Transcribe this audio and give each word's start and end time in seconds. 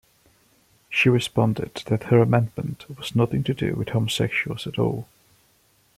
She 0.89 1.09
responded 1.09 1.83
that 1.85 2.05
her 2.05 2.23
amendment 2.23 2.85
was 2.97 3.15
nothing 3.15 3.43
to 3.43 3.53
do 3.53 3.75
with 3.75 3.89
homosexuals 3.89 4.65
at 4.65 4.79
all. 4.79 5.07